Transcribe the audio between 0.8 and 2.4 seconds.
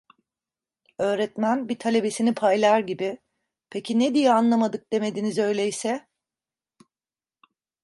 Öğretmen, bir talebesini